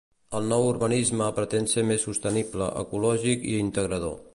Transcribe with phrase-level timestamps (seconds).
[0.37, 4.23] El nou urbanisme pretén ser més sostenible, ecològic i integrador.